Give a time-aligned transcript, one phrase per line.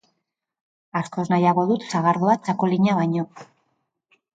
[1.01, 3.33] Askoz nahiago dut sagardoa, txakolina baino.